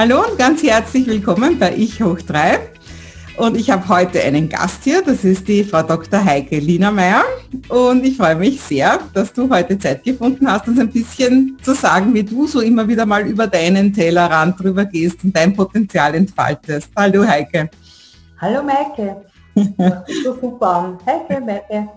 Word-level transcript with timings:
Hallo 0.00 0.24
und 0.26 0.38
ganz 0.38 0.62
herzlich 0.62 1.06
willkommen 1.06 1.58
bei 1.58 1.74
Ich 1.76 2.02
hoch 2.02 2.22
3. 2.22 2.58
Und 3.36 3.54
ich 3.54 3.70
habe 3.70 3.86
heute 3.90 4.22
einen 4.22 4.48
Gast 4.48 4.82
hier, 4.84 5.02
das 5.02 5.24
ist 5.24 5.46
die 5.46 5.62
Frau 5.62 5.82
Dr. 5.82 6.24
Heike 6.24 6.58
Lienermeier. 6.58 7.22
Und 7.68 8.06
ich 8.06 8.16
freue 8.16 8.36
mich 8.36 8.62
sehr, 8.62 8.98
dass 9.12 9.30
du 9.34 9.50
heute 9.50 9.78
Zeit 9.78 10.02
gefunden 10.02 10.50
hast, 10.50 10.66
uns 10.68 10.80
ein 10.80 10.90
bisschen 10.90 11.58
zu 11.60 11.74
sagen, 11.74 12.14
wie 12.14 12.22
du 12.22 12.46
so 12.46 12.60
immer 12.60 12.88
wieder 12.88 13.04
mal 13.04 13.26
über 13.26 13.46
deinen 13.46 13.92
Tellerrand 13.92 14.58
drüber 14.58 14.86
gehst 14.86 15.22
und 15.22 15.36
dein 15.36 15.54
Potenzial 15.54 16.14
entfaltest. 16.14 16.88
Hallo 16.96 17.22
Heike. 17.26 17.68
Hallo 18.38 18.62
Maike. 18.62 19.16
Heike, 21.04 21.40
Maike. 21.44 21.88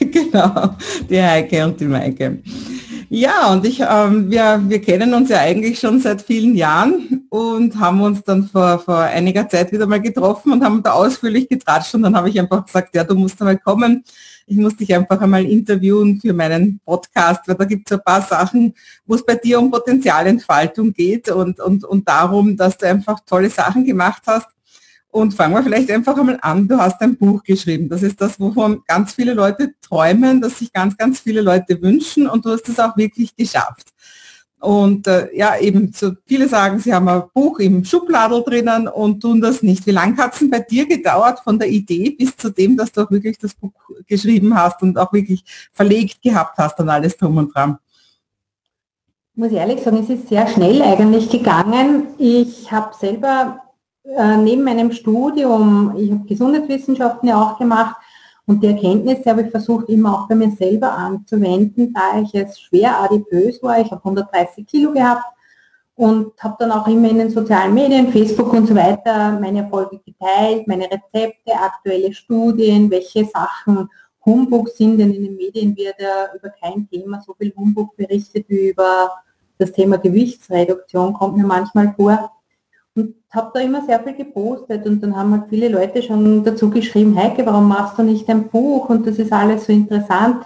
genau, 0.00 0.74
die 1.08 1.22
Heike 1.22 1.64
und 1.66 1.78
die 1.78 1.84
Maike. 1.84 2.38
Ja, 3.10 3.52
und 3.52 3.64
ich, 3.64 3.78
ähm, 3.80 4.28
wir, 4.28 4.60
wir 4.66 4.80
kennen 4.80 5.14
uns 5.14 5.28
ja 5.28 5.38
eigentlich 5.38 5.78
schon 5.78 6.00
seit 6.00 6.20
vielen 6.20 6.56
Jahren 6.56 7.13
und 7.34 7.80
haben 7.80 8.00
uns 8.00 8.22
dann 8.22 8.46
vor, 8.46 8.78
vor 8.78 8.98
einiger 9.00 9.48
Zeit 9.48 9.72
wieder 9.72 9.88
mal 9.88 10.00
getroffen 10.00 10.52
und 10.52 10.64
haben 10.64 10.84
da 10.84 10.92
ausführlich 10.92 11.48
getratscht 11.48 11.92
und 11.96 12.02
dann 12.02 12.14
habe 12.14 12.30
ich 12.30 12.38
einfach 12.38 12.64
gesagt, 12.64 12.94
ja, 12.94 13.02
du 13.02 13.16
musst 13.16 13.40
einmal 13.40 13.58
kommen. 13.58 14.04
Ich 14.46 14.56
muss 14.56 14.76
dich 14.76 14.94
einfach 14.94 15.20
einmal 15.20 15.44
interviewen 15.44 16.20
für 16.20 16.32
meinen 16.32 16.78
Podcast, 16.84 17.40
weil 17.48 17.56
da 17.56 17.64
gibt 17.64 17.90
es 17.90 17.98
ein 17.98 18.04
paar 18.04 18.22
Sachen, 18.22 18.72
wo 19.04 19.16
es 19.16 19.26
bei 19.26 19.34
dir 19.34 19.58
um 19.58 19.68
Potenzialentfaltung 19.68 20.92
geht 20.92 21.28
und, 21.28 21.58
und, 21.58 21.84
und 21.84 22.08
darum, 22.08 22.56
dass 22.56 22.78
du 22.78 22.86
einfach 22.86 23.18
tolle 23.26 23.50
Sachen 23.50 23.84
gemacht 23.84 24.22
hast 24.26 24.46
und 25.08 25.34
fangen 25.34 25.54
wir 25.54 25.64
vielleicht 25.64 25.90
einfach 25.90 26.16
einmal 26.16 26.38
an. 26.40 26.68
Du 26.68 26.78
hast 26.78 27.00
ein 27.00 27.16
Buch 27.16 27.42
geschrieben. 27.42 27.88
Das 27.88 28.04
ist 28.04 28.20
das, 28.20 28.38
wovon 28.38 28.84
ganz 28.86 29.12
viele 29.12 29.34
Leute 29.34 29.74
träumen, 29.82 30.40
das 30.40 30.60
sich 30.60 30.72
ganz, 30.72 30.96
ganz 30.96 31.18
viele 31.18 31.40
Leute 31.40 31.82
wünschen 31.82 32.28
und 32.28 32.44
du 32.44 32.50
hast 32.50 32.68
es 32.68 32.78
auch 32.78 32.96
wirklich 32.96 33.34
geschafft. 33.34 33.88
Und 34.60 35.06
äh, 35.06 35.28
ja, 35.36 35.58
eben 35.58 35.92
so 35.92 36.12
viele 36.26 36.48
sagen, 36.48 36.78
sie 36.78 36.94
haben 36.94 37.08
ein 37.08 37.24
Buch 37.34 37.58
im 37.58 37.84
Schubladel 37.84 38.42
drinnen 38.42 38.88
und 38.88 39.20
tun 39.20 39.40
das 39.40 39.62
nicht. 39.62 39.86
Wie 39.86 39.90
lange 39.90 40.16
hat 40.16 40.32
es 40.32 40.38
denn 40.38 40.50
bei 40.50 40.60
dir 40.60 40.86
gedauert 40.86 41.40
von 41.40 41.58
der 41.58 41.68
Idee 41.68 42.10
bis 42.10 42.34
zu 42.36 42.50
dem, 42.50 42.76
dass 42.76 42.90
du 42.90 43.02
auch 43.02 43.10
wirklich 43.10 43.38
das 43.38 43.54
Buch 43.54 43.72
geschrieben 44.06 44.54
hast 44.56 44.80
und 44.82 44.96
auch 44.96 45.12
wirklich 45.12 45.44
verlegt 45.72 46.22
gehabt 46.22 46.56
hast 46.56 46.80
und 46.80 46.88
alles 46.88 47.16
drum 47.16 47.36
und 47.36 47.54
dran? 47.54 47.78
muss 49.36 49.50
ich 49.50 49.56
ehrlich 49.56 49.82
sagen, 49.82 49.98
es 49.98 50.10
ist 50.10 50.28
sehr 50.28 50.46
schnell 50.46 50.80
eigentlich 50.82 51.28
gegangen. 51.28 52.08
Ich 52.18 52.70
habe 52.70 52.94
selber 52.94 53.60
äh, 54.04 54.36
neben 54.36 54.62
meinem 54.62 54.92
Studium, 54.92 55.94
ich 55.96 56.10
habe 56.10 56.24
Gesundheitswissenschaften 56.26 57.28
ja 57.28 57.40
auch 57.42 57.58
gemacht 57.58 57.96
und 58.46 58.62
die 58.62 58.66
Erkenntnisse 58.66 59.30
habe 59.30 59.42
ich 59.42 59.50
versucht 59.50 59.88
immer 59.88 60.14
auch 60.14 60.28
bei 60.28 60.34
mir 60.34 60.50
selber 60.50 60.92
anzuwenden, 60.92 61.94
da 61.94 62.20
ich 62.20 62.34
es 62.34 62.60
schwer 62.60 63.00
adipös 63.00 63.62
war. 63.62 63.80
Ich 63.80 63.90
habe 63.90 64.04
130 64.04 64.66
Kilo 64.66 64.92
gehabt 64.92 65.24
und 65.96 66.32
habe 66.42 66.56
dann 66.58 66.72
auch 66.72 66.86
immer 66.86 67.08
in 67.08 67.18
den 67.18 67.30
sozialen 67.30 67.72
Medien, 67.72 68.12
Facebook 68.12 68.52
und 68.52 68.66
so 68.66 68.74
weiter 68.74 69.38
meine 69.40 69.60
Erfolge 69.60 69.98
geteilt, 69.98 70.66
meine 70.66 70.84
Rezepte, 70.84 71.52
aktuelle 71.52 72.12
Studien, 72.12 72.90
welche 72.90 73.24
Sachen 73.24 73.88
Humbug 74.26 74.68
sind, 74.70 74.98
denn 74.98 75.12
in 75.12 75.24
den 75.24 75.36
Medien 75.36 75.76
wird 75.76 75.96
ja 75.98 76.28
über 76.34 76.50
kein 76.50 76.88
Thema 76.88 77.22
so 77.24 77.34
viel 77.34 77.52
Humbug 77.56 77.96
berichtet 77.96 78.46
wie 78.48 78.70
über 78.70 79.10
das 79.58 79.72
Thema 79.72 79.98
Gewichtsreduktion, 79.98 81.12
kommt 81.12 81.36
mir 81.36 81.46
manchmal 81.46 81.94
vor 81.94 82.30
und 82.96 83.14
habe 83.30 83.50
da 83.54 83.60
immer 83.60 83.84
sehr 83.84 84.00
viel 84.00 84.14
gepostet 84.14 84.86
und 84.86 85.02
dann 85.02 85.16
haben 85.16 85.32
halt 85.32 85.48
viele 85.48 85.68
Leute 85.68 86.02
schon 86.02 86.44
dazu 86.44 86.70
geschrieben, 86.70 87.16
Heike, 87.18 87.44
warum 87.44 87.68
machst 87.68 87.98
du 87.98 88.02
nicht 88.02 88.28
ein 88.28 88.48
Buch? 88.48 88.88
Und 88.88 89.06
das 89.06 89.18
ist 89.18 89.32
alles 89.32 89.66
so 89.66 89.72
interessant. 89.72 90.44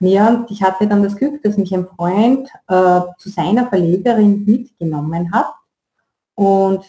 Ja, 0.00 0.28
und 0.28 0.50
ich 0.50 0.62
hatte 0.62 0.86
dann 0.86 1.02
das 1.02 1.16
Glück, 1.16 1.42
dass 1.42 1.56
mich 1.56 1.72
ein 1.74 1.86
Freund 1.86 2.48
äh, 2.68 3.00
zu 3.18 3.28
seiner 3.28 3.66
Verlegerin 3.68 4.44
mitgenommen 4.44 5.30
hat. 5.32 5.54
Und 6.34 6.84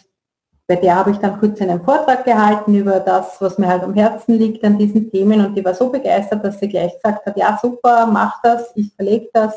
bei 0.66 0.76
der 0.76 0.96
habe 0.96 1.12
ich 1.12 1.18
dann 1.18 1.38
kurz 1.38 1.60
einen 1.60 1.82
Vortrag 1.82 2.24
gehalten 2.24 2.74
über 2.74 2.98
das, 2.98 3.40
was 3.40 3.56
mir 3.58 3.68
halt 3.68 3.84
am 3.84 3.94
Herzen 3.94 4.34
liegt 4.34 4.64
an 4.64 4.76
diesen 4.76 5.10
Themen. 5.10 5.44
Und 5.44 5.54
die 5.54 5.64
war 5.64 5.74
so 5.74 5.90
begeistert, 5.90 6.44
dass 6.44 6.58
sie 6.58 6.68
gleich 6.68 6.94
gesagt 6.94 7.24
hat, 7.24 7.36
ja 7.36 7.58
super, 7.60 8.06
mach 8.06 8.42
das, 8.42 8.72
ich 8.74 8.92
verlege 8.94 9.28
das 9.32 9.56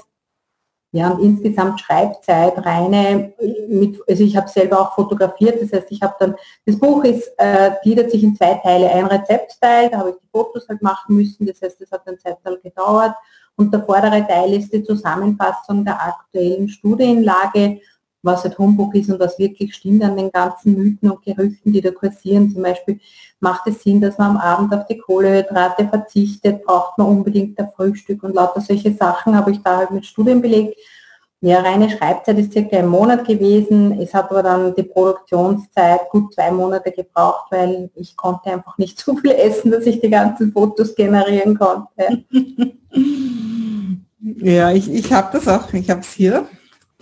ja, 0.91 1.11
und 1.11 1.23
insgesamt 1.23 1.79
Schreibzeit, 1.81 2.65
reine, 2.65 3.33
mit, 3.67 3.99
also 4.07 4.23
ich 4.23 4.35
habe 4.35 4.49
selber 4.49 4.81
auch 4.81 4.95
fotografiert, 4.95 5.61
das 5.61 5.71
heißt, 5.71 5.91
ich 5.91 6.01
habe 6.01 6.15
dann, 6.19 6.35
das 6.65 6.79
Buch 6.79 7.03
ist, 7.03 7.31
äh, 7.37 7.71
gliedert 7.83 8.09
sich 8.09 8.23
in 8.23 8.35
zwei 8.35 8.55
Teile, 8.55 8.89
ein 8.89 9.05
Rezeptteil, 9.05 9.89
da 9.89 9.99
habe 9.99 10.09
ich 10.11 10.15
die 10.15 10.29
Fotos 10.31 10.67
halt 10.67 10.81
machen 10.81 11.15
müssen, 11.15 11.45
das 11.45 11.61
heißt, 11.61 11.79
das 11.79 11.91
hat 11.91 12.07
ein 12.07 12.17
Zeitteil 12.17 12.57
gedauert. 12.63 13.13
Und 13.55 13.73
der 13.73 13.83
vordere 13.83 14.25
Teil 14.25 14.53
ist 14.53 14.71
die 14.71 14.83
Zusammenfassung 14.83 15.83
der 15.83 16.01
aktuellen 16.01 16.69
Studienlage 16.69 17.81
was 18.21 18.43
halt 18.43 18.57
Humbug 18.57 18.95
ist 18.95 19.09
und 19.09 19.19
was 19.19 19.39
wirklich 19.39 19.73
stimmt 19.73 20.03
an 20.03 20.17
den 20.17 20.31
ganzen 20.31 20.75
Mythen 20.75 21.11
und 21.11 21.23
Gerüchten, 21.23 21.71
die 21.71 21.81
da 21.81 21.91
kursieren. 21.91 22.51
Zum 22.51 22.63
Beispiel 22.63 22.99
macht 23.39 23.67
es 23.67 23.81
Sinn, 23.83 24.01
dass 24.01 24.17
man 24.17 24.31
am 24.31 24.37
Abend 24.37 24.73
auf 24.73 24.85
die 24.87 24.97
Kohlehydrate 24.97 25.87
verzichtet, 25.87 26.63
braucht 26.63 26.97
man 26.97 27.07
unbedingt 27.07 27.57
ein 27.59 27.69
Frühstück 27.75 28.23
und 28.23 28.35
lauter 28.35 28.61
solche 28.61 28.93
Sachen 28.93 29.35
habe 29.35 29.51
ich 29.51 29.61
da 29.63 29.77
halt 29.77 29.91
mit 29.91 30.05
Studien 30.05 30.41
belegt. 30.41 30.77
Ja, 31.41 31.61
reine 31.61 31.89
Schreibzeit 31.89 32.37
ist 32.37 32.51
circa 32.51 32.79
ein 32.79 32.87
Monat 32.87 33.25
gewesen. 33.25 33.97
Es 34.01 34.13
hat 34.13 34.29
aber 34.29 34.43
dann 34.43 34.75
die 34.75 34.83
Produktionszeit 34.83 36.09
gut 36.09 36.33
zwei 36.33 36.51
Monate 36.51 36.91
gebraucht, 36.91 37.45
weil 37.51 37.89
ich 37.95 38.17
konnte 38.17 38.51
einfach 38.51 38.77
nicht 38.77 38.99
so 38.99 39.15
viel 39.15 39.31
essen, 39.31 39.71
dass 39.71 39.85
ich 39.85 40.01
die 40.01 40.09
ganzen 40.09 40.51
Fotos 40.51 40.93
generieren 40.95 41.57
konnte. 41.57 42.25
Ja, 44.21 44.71
ich, 44.71 44.91
ich 44.91 45.13
habe 45.13 45.29
das 45.31 45.47
auch, 45.47 45.73
ich 45.73 45.89
habe 45.89 46.01
es 46.01 46.11
hier. 46.11 46.45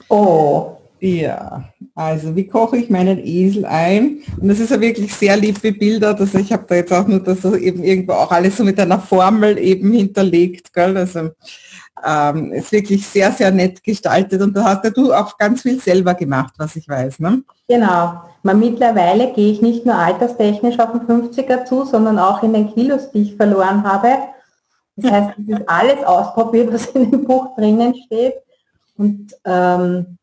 Oh, 0.07 0.76
ja, 0.99 1.63
also 1.95 2.35
wie 2.35 2.47
koche 2.47 2.77
ich 2.77 2.89
meinen 2.89 3.19
Esel 3.19 3.65
ein? 3.65 4.19
Und 4.39 4.47
das 4.47 4.59
ist 4.59 4.71
ja 4.71 4.79
wirklich 4.79 5.13
sehr 5.13 5.37
lieb 5.37 5.61
bebildert. 5.61 6.19
Also 6.19 6.37
ich 6.39 6.51
habe 6.51 6.65
da 6.67 6.75
jetzt 6.75 6.93
auch 6.93 7.07
nur 7.07 7.19
das 7.19 7.43
eben 7.45 7.83
irgendwo 7.83 8.13
auch 8.13 8.31
alles 8.31 8.57
so 8.57 8.63
mit 8.63 8.79
einer 8.79 8.99
Formel 8.99 9.57
eben 9.57 9.91
hinterlegt. 9.91 10.73
Gell? 10.73 10.97
Also 10.97 11.31
ähm, 12.05 12.51
ist 12.51 12.71
wirklich 12.71 13.05
sehr, 13.05 13.31
sehr 13.31 13.51
nett 13.51 13.83
gestaltet 13.83 14.41
und 14.41 14.55
da 14.55 14.63
hast 14.63 14.83
ja 14.83 14.89
du 14.89 15.13
auch 15.13 15.37
ganz 15.37 15.61
viel 15.61 15.79
selber 15.79 16.13
gemacht, 16.13 16.53
was 16.57 16.75
ich 16.75 16.87
weiß. 16.87 17.19
Ne? 17.19 17.43
Genau. 17.67 18.21
Mal 18.43 18.55
mittlerweile 18.55 19.33
gehe 19.33 19.51
ich 19.51 19.61
nicht 19.61 19.85
nur 19.85 19.95
alterstechnisch 19.95 20.79
auf 20.79 20.91
den 20.91 21.01
50er 21.01 21.65
zu, 21.65 21.85
sondern 21.85 22.19
auch 22.19 22.43
in 22.43 22.53
den 22.53 22.73
Kilos, 22.73 23.11
die 23.11 23.23
ich 23.23 23.35
verloren 23.35 23.83
habe. 23.83 24.09
Das 24.95 25.11
heißt, 25.11 25.39
es 25.39 25.59
ist 25.59 25.69
alles 25.69 26.03
ausprobiert, 26.03 26.73
was 26.73 26.87
in 26.87 27.11
dem 27.11 27.25
Buch 27.25 27.55
drinnen 27.55 27.95
steht. 28.05 28.35
Und 28.97 29.35
ähm, 29.45 30.17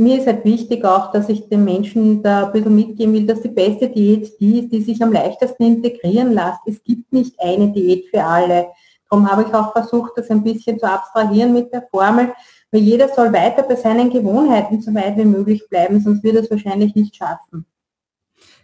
mir 0.00 0.18
ist 0.18 0.26
halt 0.26 0.44
wichtig 0.46 0.84
auch, 0.84 1.12
dass 1.12 1.28
ich 1.28 1.48
den 1.48 1.62
Menschen 1.64 2.22
da 2.22 2.46
ein 2.46 2.52
bisschen 2.52 2.74
mitgeben 2.74 3.12
will, 3.12 3.26
dass 3.26 3.42
die 3.42 3.48
beste 3.48 3.88
Diät 3.88 4.40
die 4.40 4.60
ist, 4.60 4.72
die 4.72 4.82
sich 4.82 5.02
am 5.02 5.12
leichtesten 5.12 5.62
integrieren 5.64 6.32
lässt. 6.32 6.60
Es 6.64 6.82
gibt 6.82 7.12
nicht 7.12 7.38
eine 7.38 7.68
Diät 7.68 8.06
für 8.08 8.24
alle. 8.24 8.68
Darum 9.10 9.30
habe 9.30 9.44
ich 9.46 9.54
auch 9.54 9.72
versucht, 9.72 10.12
das 10.16 10.30
ein 10.30 10.42
bisschen 10.42 10.78
zu 10.78 10.86
abstrahieren 10.88 11.52
mit 11.52 11.70
der 11.72 11.86
Formel, 11.90 12.32
weil 12.70 12.80
jeder 12.80 13.08
soll 13.08 13.30
weiter 13.32 13.62
bei 13.62 13.76
seinen 13.76 14.08
Gewohnheiten 14.08 14.80
so 14.80 14.94
weit 14.94 15.18
wie 15.18 15.24
möglich 15.24 15.68
bleiben, 15.68 16.00
sonst 16.00 16.22
wird 16.22 16.36
er 16.36 16.42
es 16.44 16.50
wahrscheinlich 16.50 16.94
nicht 16.94 17.14
schaffen. 17.16 17.66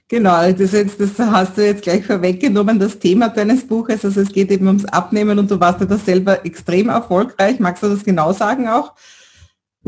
Genau, 0.08 0.50
das, 0.52 0.72
jetzt, 0.72 1.00
das 1.00 1.18
hast 1.18 1.58
du 1.58 1.66
jetzt 1.66 1.82
gleich 1.82 2.06
vorweggenommen, 2.06 2.78
das 2.78 2.98
Thema 2.98 3.28
deines 3.28 3.66
Buches. 3.66 4.04
Also 4.04 4.22
es 4.22 4.28
geht 4.32 4.50
eben 4.52 4.68
ums 4.68 4.84
Abnehmen 4.86 5.38
und 5.38 5.50
du 5.50 5.60
warst 5.60 5.80
ja 5.80 5.86
da 5.86 5.98
selber 5.98 6.46
extrem 6.46 6.88
erfolgreich. 6.88 7.58
Magst 7.58 7.82
du 7.82 7.88
das 7.88 8.04
genau 8.04 8.32
sagen 8.32 8.68
auch? 8.68 8.94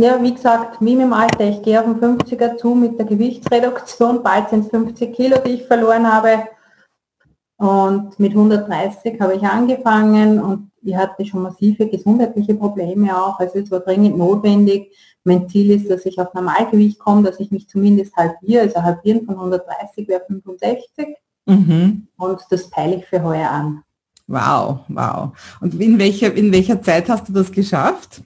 Ja, 0.01 0.23
wie 0.23 0.33
gesagt, 0.33 0.77
wie 0.81 0.93
im 0.93 1.13
Alter, 1.13 1.49
ich 1.49 1.61
gehe 1.61 1.81
auf 1.81 1.87
den 1.87 1.97
50er 1.97 2.57
zu 2.57 2.73
mit 2.77 2.97
der 3.01 3.07
Gewichtsreduktion, 3.07 4.23
bald 4.23 4.49
sind 4.49 4.67
es 4.67 4.71
50 4.71 5.13
Kilo, 5.13 5.39
die 5.45 5.55
ich 5.55 5.65
verloren 5.65 6.07
habe. 6.07 6.45
Und 7.57 8.17
mit 8.21 8.31
130 8.31 9.21
habe 9.21 9.35
ich 9.35 9.43
angefangen 9.43 10.41
und 10.41 10.71
ich 10.83 10.95
hatte 10.95 11.27
schon 11.27 11.43
massive 11.43 11.89
gesundheitliche 11.89 12.55
Probleme 12.55 13.21
auch. 13.21 13.41
Also 13.41 13.59
es 13.59 13.73
war 13.73 13.81
dringend 13.81 14.17
notwendig. 14.17 14.97
Mein 15.25 15.49
Ziel 15.49 15.73
ist, 15.73 15.91
dass 15.91 16.07
ich 16.07 16.17
auf 16.21 16.33
Normalgewicht 16.33 17.01
komme, 17.01 17.25
dass 17.25 17.41
ich 17.41 17.51
mich 17.51 17.69
zumindest 17.69 18.15
halbiere. 18.15 18.63
Also 18.63 18.81
halbieren 18.81 19.27
von 19.27 19.35
130 19.35 20.07
wäre 20.07 20.23
65. 20.29 21.09
Mhm. 21.47 22.07
Und 22.17 22.41
das 22.51 22.71
peile 22.71 22.99
ich 22.99 23.07
für 23.07 23.21
heuer 23.21 23.51
an. 23.51 23.83
Wow, 24.29 24.79
wow. 24.87 25.31
Und 25.61 25.75
in 25.81 25.99
welcher, 25.99 26.33
in 26.33 26.53
welcher 26.53 26.81
Zeit 26.81 27.09
hast 27.09 27.29
du 27.29 27.33
das 27.33 27.51
geschafft? 27.51 28.23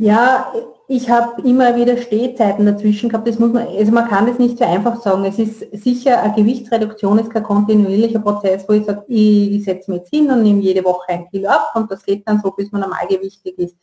Ja, 0.00 0.52
ich 0.86 1.10
habe 1.10 1.42
immer 1.42 1.74
wieder 1.74 1.96
Stehzeiten 1.96 2.64
dazwischen 2.64 3.08
gehabt. 3.08 3.26
Das 3.26 3.40
muss 3.40 3.52
man, 3.52 3.66
also 3.66 3.90
man 3.90 4.08
kann 4.08 4.28
das 4.28 4.38
nicht 4.38 4.56
so 4.56 4.64
einfach 4.64 5.02
sagen. 5.02 5.24
Es 5.24 5.40
ist 5.40 5.60
sicher 5.72 6.22
eine 6.22 6.34
Gewichtsreduktion, 6.34 7.18
ist 7.18 7.30
kein 7.30 7.42
kontinuierlicher 7.42 8.20
Prozess, 8.20 8.64
wo 8.68 8.74
ich 8.74 8.84
sage, 8.84 9.04
ich, 9.08 9.64
setze 9.64 9.90
mich 9.90 10.00
jetzt 10.00 10.10
hin 10.10 10.30
und 10.30 10.44
nehme 10.44 10.60
jede 10.60 10.84
Woche 10.84 11.08
ein 11.08 11.28
Kilo 11.28 11.48
ab 11.48 11.72
und 11.74 11.90
das 11.90 12.04
geht 12.04 12.22
dann 12.28 12.40
so, 12.40 12.52
bis 12.52 12.70
man 12.70 12.82
normalgewichtig 12.82 13.58
ist. 13.58 13.76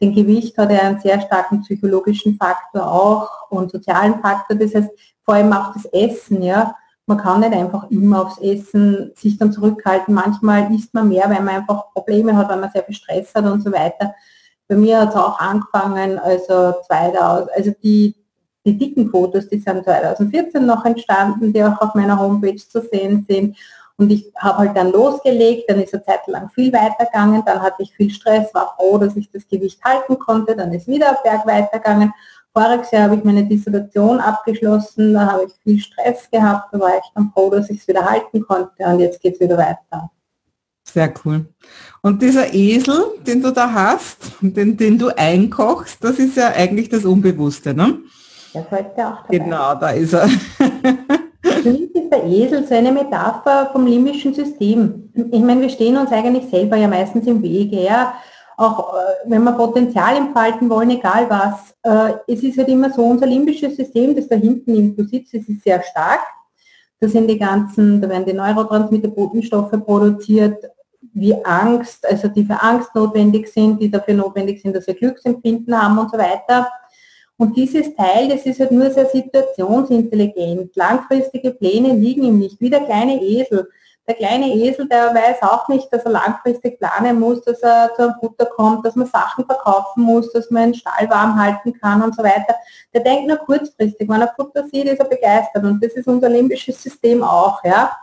Denn 0.00 0.12
Gewicht 0.12 0.58
hat 0.58 0.72
ja 0.72 0.80
einen 0.80 0.98
sehr 0.98 1.20
starken 1.20 1.62
psychologischen 1.62 2.36
Faktor 2.36 2.90
auch 2.90 3.48
und 3.50 3.70
sozialen 3.70 4.20
Faktor. 4.20 4.56
Das 4.56 4.74
heißt, 4.74 4.90
vor 5.24 5.34
allem 5.34 5.52
auch 5.52 5.72
das 5.72 5.84
Essen, 5.86 6.42
ja. 6.42 6.74
Man 7.06 7.18
kann 7.18 7.40
nicht 7.40 7.52
einfach 7.52 7.88
immer 7.90 8.22
aufs 8.22 8.38
Essen 8.38 9.12
sich 9.14 9.36
dann 9.36 9.52
zurückhalten. 9.52 10.14
Manchmal 10.14 10.74
isst 10.74 10.92
man 10.94 11.08
mehr, 11.08 11.30
weil 11.30 11.42
man 11.42 11.56
einfach 11.56 11.92
Probleme 11.92 12.36
hat, 12.36 12.48
weil 12.48 12.58
man 12.58 12.70
sehr 12.72 12.82
viel 12.82 12.94
Stress 12.94 13.32
hat 13.34 13.44
und 13.44 13.62
so 13.62 13.70
weiter. 13.70 14.14
Bei 14.68 14.76
mir 14.76 15.00
hat 15.00 15.10
es 15.10 15.16
auch 15.16 15.38
angefangen, 15.38 16.18
also 16.18 16.74
2000, 16.86 17.50
also 17.54 17.72
die, 17.82 18.14
die 18.64 18.78
dicken 18.78 19.10
Fotos, 19.10 19.48
die 19.48 19.58
sind 19.58 19.84
2014 19.84 20.64
noch 20.64 20.84
entstanden, 20.84 21.52
die 21.52 21.62
auch 21.62 21.80
auf 21.80 21.94
meiner 21.94 22.18
Homepage 22.18 22.56
zu 22.56 22.80
sehen 22.80 23.26
sind. 23.28 23.56
Und 23.96 24.10
ich 24.10 24.32
habe 24.36 24.58
halt 24.58 24.76
dann 24.76 24.90
losgelegt, 24.90 25.68
dann 25.68 25.80
ist 25.80 25.94
eine 25.94 26.02
Zeit 26.02 26.26
lang 26.26 26.50
viel 26.50 26.72
weitergegangen, 26.72 27.42
dann 27.44 27.62
hatte 27.62 27.82
ich 27.82 27.94
viel 27.94 28.10
Stress, 28.10 28.52
war 28.52 28.74
froh, 28.76 28.98
dass 28.98 29.14
ich 29.16 29.30
das 29.30 29.46
Gewicht 29.46 29.84
halten 29.84 30.18
konnte, 30.18 30.56
dann 30.56 30.72
ist 30.72 30.88
wieder 30.88 31.10
ein 31.10 31.16
Berg 31.22 31.46
weitergegangen. 31.46 32.12
Voriges 32.52 32.90
Jahr 32.90 33.04
habe 33.04 33.16
ich 33.16 33.24
meine 33.24 33.44
Dissertation 33.44 34.18
abgeschlossen, 34.18 35.14
da 35.14 35.32
habe 35.32 35.44
ich 35.44 35.52
viel 35.62 35.78
Stress 35.78 36.28
gehabt, 36.30 36.72
da 36.72 36.80
war 36.80 36.96
ich 36.96 37.10
dann 37.14 37.30
froh, 37.32 37.50
dass 37.50 37.70
ich 37.70 37.80
es 37.80 37.88
wieder 37.88 38.04
halten 38.04 38.44
konnte 38.44 38.84
und 38.84 39.00
jetzt 39.00 39.20
geht 39.20 39.34
es 39.34 39.40
wieder 39.40 39.58
weiter. 39.58 40.10
Sehr 40.94 41.12
cool. 41.24 41.46
Und 42.02 42.22
dieser 42.22 42.54
Esel, 42.54 43.16
den 43.26 43.42
du 43.42 43.50
da 43.50 43.72
hast, 43.72 44.30
den, 44.40 44.76
den 44.76 44.96
du 44.96 45.08
einkochst, 45.08 45.98
das 46.04 46.20
ist 46.20 46.36
ja 46.36 46.52
eigentlich 46.52 46.88
das 46.88 47.04
Unbewusste, 47.04 47.74
ne? 47.74 47.98
Der 48.54 48.64
ja 48.96 49.12
auch 49.12 49.26
dabei. 49.26 49.38
Genau, 49.38 49.74
da 49.74 49.88
ist 49.90 50.12
er. 50.12 50.28
Für 51.42 51.70
mich 51.70 51.92
ist 51.92 52.12
der 52.12 52.24
Esel 52.24 52.64
so 52.64 52.76
eine 52.76 52.92
Metapher 52.92 53.70
vom 53.72 53.88
limbischen 53.88 54.34
System. 54.34 55.10
Ich 55.32 55.42
meine, 55.42 55.62
wir 55.62 55.68
stehen 55.68 55.96
uns 55.96 56.12
eigentlich 56.12 56.48
selber 56.48 56.76
ja 56.76 56.86
meistens 56.86 57.26
im 57.26 57.42
Wege. 57.42 57.82
Ja? 57.82 58.14
Auch 58.56 58.94
äh, 58.94 59.30
wenn 59.30 59.42
wir 59.42 59.50
Potenzial 59.50 60.16
entfalten 60.16 60.70
wollen, 60.70 60.90
egal 60.90 61.28
was. 61.28 61.74
Äh, 61.82 62.18
es 62.32 62.40
ist 62.44 62.56
halt 62.56 62.68
immer 62.68 62.92
so, 62.92 63.02
unser 63.02 63.26
limbisches 63.26 63.74
System, 63.74 64.14
das 64.14 64.28
da 64.28 64.36
hinten 64.36 64.76
im 64.76 65.08
sitzt, 65.08 65.34
ist 65.34 65.48
sehr 65.64 65.82
stark. 65.82 66.20
Da 67.00 67.08
sind 67.08 67.28
die 67.28 67.38
ganzen, 67.38 68.00
da 68.00 68.08
werden 68.08 68.26
die 68.26 68.32
Neurotransmitter, 68.32 69.08
Botenstoffe 69.08 69.72
produziert, 69.84 70.64
wie 71.14 71.34
Angst, 71.44 72.04
also 72.06 72.28
die 72.28 72.44
für 72.44 72.60
Angst 72.60 72.94
notwendig 72.94 73.48
sind, 73.48 73.80
die 73.80 73.90
dafür 73.90 74.14
notwendig 74.14 74.60
sind, 74.60 74.74
dass 74.74 74.86
wir 74.86 74.94
Glücksempfinden 74.94 75.80
haben 75.80 75.96
und 75.98 76.10
so 76.10 76.18
weiter. 76.18 76.68
Und 77.36 77.56
dieses 77.56 77.94
Teil, 77.94 78.28
das 78.28 78.46
ist 78.46 78.60
halt 78.60 78.72
nur 78.72 78.90
sehr 78.90 79.06
situationsintelligent. 79.06 80.74
Langfristige 80.76 81.52
Pläne 81.52 81.92
liegen 81.92 82.24
ihm 82.24 82.38
nicht, 82.38 82.60
wie 82.60 82.70
der 82.70 82.80
kleine 82.80 83.20
Esel. 83.22 83.68
Der 84.06 84.16
kleine 84.16 84.52
Esel, 84.54 84.86
der 84.86 85.14
weiß 85.14 85.42
auch 85.42 85.66
nicht, 85.68 85.90
dass 85.90 86.04
er 86.04 86.10
langfristig 86.10 86.78
planen 86.78 87.18
muss, 87.18 87.40
dass 87.42 87.60
er 87.60 87.90
zu 87.96 88.02
einem 88.02 88.14
Futter 88.20 88.44
kommt, 88.46 88.84
dass 88.84 88.96
man 88.96 89.06
Sachen 89.06 89.46
verkaufen 89.46 90.02
muss, 90.02 90.30
dass 90.32 90.50
man 90.50 90.64
einen 90.64 90.74
Stall 90.74 91.08
warm 91.08 91.40
halten 91.42 91.72
kann 91.72 92.02
und 92.02 92.14
so 92.14 92.22
weiter. 92.22 92.54
Der 92.92 93.02
denkt 93.02 93.28
nur 93.28 93.38
kurzfristig. 93.38 94.08
Wenn 94.08 94.20
er 94.20 94.34
Futter 94.36 94.64
sieht, 94.68 94.86
ist 94.86 95.00
er 95.00 95.08
begeistert. 95.08 95.64
Und 95.64 95.82
das 95.82 95.92
ist 95.92 96.06
unser 96.06 96.28
limbisches 96.28 96.82
System 96.82 97.22
auch. 97.22 97.64
Ja? 97.64 97.96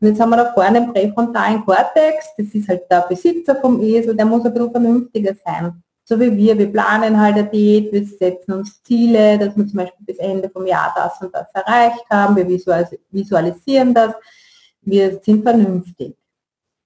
Und 0.00 0.08
jetzt 0.08 0.20
haben 0.20 0.30
wir 0.30 0.36
da 0.36 0.52
vorne 0.52 0.80
den 0.80 0.92
präfrontalen 0.92 1.64
Kortex, 1.64 2.34
das 2.36 2.48
ist 2.48 2.68
halt 2.68 2.82
der 2.90 3.06
Besitzer 3.08 3.56
vom 3.56 3.80
Esel, 3.80 4.14
der 4.14 4.26
muss 4.26 4.44
ein 4.44 4.52
bisschen 4.52 4.70
vernünftiger 4.70 5.34
sein 5.44 5.82
so 6.08 6.20
wie 6.20 6.36
wir, 6.36 6.56
wir 6.56 6.70
planen 6.70 7.20
halt 7.20 7.34
eine 7.34 7.48
Diät, 7.48 7.92
wir 7.92 8.06
setzen 8.06 8.52
uns 8.52 8.80
Ziele, 8.84 9.36
dass 9.38 9.56
wir 9.56 9.66
zum 9.66 9.78
Beispiel 9.78 10.06
bis 10.06 10.18
Ende 10.18 10.48
vom 10.48 10.64
Jahr 10.64 10.92
das 10.94 11.20
und 11.20 11.34
das 11.34 11.48
erreicht 11.52 12.04
haben, 12.08 12.36
wir 12.36 12.48
visualisieren 12.48 13.92
das, 13.92 14.14
wir 14.82 15.20
sind 15.24 15.42
vernünftig. 15.42 16.16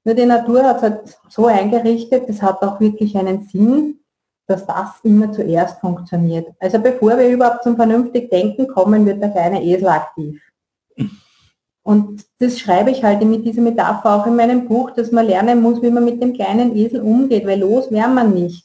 Nur 0.04 0.14
die 0.14 0.24
Natur 0.24 0.64
hat 0.64 0.76
es 0.78 0.82
halt 0.82 1.18
so 1.28 1.46
eingerichtet, 1.46 2.30
das 2.30 2.40
hat 2.40 2.62
auch 2.62 2.80
wirklich 2.80 3.14
einen 3.14 3.46
Sinn, 3.46 4.00
dass 4.46 4.64
das 4.64 4.88
immer 5.02 5.30
zuerst 5.30 5.78
funktioniert. 5.80 6.48
Also 6.58 6.78
bevor 6.78 7.18
wir 7.18 7.28
überhaupt 7.28 7.62
zum 7.62 7.76
vernünftig 7.76 8.30
Denken 8.30 8.68
kommen, 8.68 9.04
wird 9.04 9.20
der 9.20 9.32
kleine 9.32 9.62
Esel 9.62 9.88
aktiv. 9.88 10.40
Und 11.82 12.24
das 12.38 12.58
schreibe 12.58 12.90
ich 12.90 13.02
halt 13.02 13.22
mit 13.24 13.44
dieser 13.44 13.62
Metapher 13.62 14.14
auch 14.14 14.26
in 14.26 14.36
meinem 14.36 14.68
Buch, 14.68 14.90
dass 14.90 15.12
man 15.12 15.26
lernen 15.26 15.62
muss, 15.62 15.82
wie 15.82 15.90
man 15.90 16.04
mit 16.04 16.22
dem 16.22 16.34
kleinen 16.34 16.76
Esel 16.76 17.00
umgeht, 17.00 17.46
weil 17.46 17.60
los 17.60 17.90
wäre 17.90 18.08
man 18.08 18.32
nicht. 18.32 18.64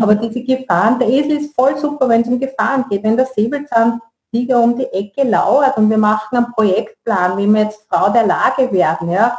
Aber 0.00 0.14
diese 0.14 0.42
Gefahren, 0.42 0.98
der 0.98 1.08
Esel 1.08 1.38
ist 1.38 1.54
voll 1.54 1.76
super, 1.76 2.08
wenn 2.08 2.22
es 2.22 2.28
um 2.28 2.40
Gefahren 2.40 2.86
geht. 2.88 3.02
Wenn 3.02 3.16
der 3.16 3.26
Säbelzahntiger 3.26 4.60
um 4.62 4.76
die 4.76 4.86
Ecke 4.86 5.28
lauert 5.28 5.76
und 5.76 5.90
wir 5.90 5.98
machen 5.98 6.36
einen 6.36 6.52
Projektplan, 6.52 7.36
wie 7.36 7.46
wir 7.46 7.64
jetzt 7.64 7.86
Frau 7.90 8.10
der 8.10 8.26
Lage 8.26 8.72
werden, 8.72 9.10
ja, 9.10 9.38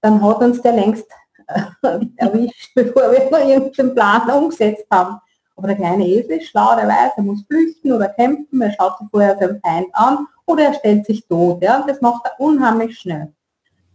dann 0.00 0.20
hat 0.22 0.38
uns 0.38 0.60
der 0.62 0.72
längst 0.72 1.06
erwischt, 2.16 2.74
bevor 2.74 3.12
wir 3.12 3.30
noch 3.30 3.46
irgendeinen 3.46 3.94
Plan 3.94 4.30
umgesetzt 4.30 4.86
haben. 4.90 5.18
Aber 5.56 5.68
der 5.68 5.76
kleine 5.76 6.08
Esel 6.08 6.38
ist 6.38 6.48
schlau, 6.48 6.74
der 6.74 6.88
weiß, 6.88 7.12
er 7.16 7.22
muss 7.22 7.44
flüchten 7.46 7.92
oder 7.92 8.08
kämpfen, 8.08 8.62
er 8.62 8.72
schaut 8.72 8.98
sich 8.98 9.06
vorher 9.12 9.38
seinen 9.38 9.60
Feind 9.60 9.86
an 9.92 10.26
oder 10.46 10.64
er 10.64 10.74
stellt 10.74 11.06
sich 11.06 11.26
tot. 11.26 11.62
Ja, 11.62 11.80
und 11.80 11.88
das 11.88 12.00
macht 12.00 12.24
er 12.24 12.40
unheimlich 12.40 12.98
schnell. 12.98 13.32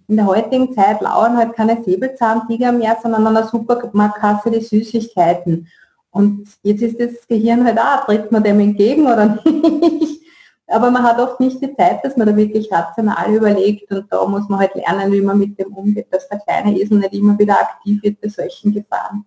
In 0.07 0.17
der 0.17 0.25
heutigen 0.25 0.73
Zeit 0.73 1.01
lauern 1.01 1.37
halt 1.37 1.53
keine 1.53 1.83
Säbelzahntiger 1.83 2.71
mehr, 2.71 2.97
sondern 3.01 3.27
an 3.27 3.35
der 3.35 3.47
Supermarktkasse 3.47 4.49
die 4.49 4.61
Süßigkeiten. 4.61 5.67
Und 6.11 6.47
jetzt 6.63 6.81
ist 6.81 6.99
das 6.99 7.27
Gehirn 7.27 7.63
halt 7.63 7.79
auch, 7.79 8.05
tritt 8.05 8.31
man 8.31 8.43
dem 8.43 8.59
entgegen 8.59 9.05
oder 9.05 9.39
nicht. 9.45 10.21
Aber 10.67 10.91
man 10.91 11.03
hat 11.03 11.19
oft 11.19 11.39
nicht 11.39 11.61
die 11.61 11.75
Zeit, 11.75 12.03
dass 12.03 12.15
man 12.15 12.27
da 12.27 12.35
wirklich 12.35 12.71
rational 12.71 13.33
überlegt 13.33 13.91
und 13.91 14.05
da 14.11 14.25
muss 14.25 14.47
man 14.49 14.59
halt 14.59 14.75
lernen, 14.75 15.11
wie 15.11 15.21
man 15.21 15.39
mit 15.39 15.57
dem 15.59 15.73
umgeht, 15.73 16.07
dass 16.11 16.27
der 16.29 16.39
kleine 16.39 16.77
Esel 16.79 16.99
nicht 16.99 17.13
immer 17.13 17.37
wieder 17.39 17.59
aktiv 17.59 18.01
wird 18.03 18.21
bei 18.21 18.29
solchen 18.29 18.73
Gefahren. 18.73 19.25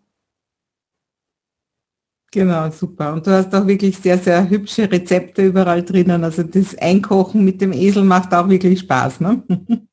Genau, 2.35 2.71
super. 2.71 3.13
Und 3.13 3.27
du 3.27 3.31
hast 3.31 3.55
auch 3.55 3.67
wirklich 3.67 3.99
sehr, 3.99 4.17
sehr 4.17 4.49
hübsche 4.49 4.91
Rezepte 4.91 5.45
überall 5.45 5.83
drinnen. 5.83 6.25
Also 6.25 6.43
das 6.43 6.75
Einkochen 6.79 7.45
mit 7.45 7.61
dem 7.61 7.75
Esel 7.75 8.05
macht 8.05 8.33
auch 8.33 8.49
wirklich 8.49 8.81
Spaß. 8.81 9.21
Ne? 9.21 9.43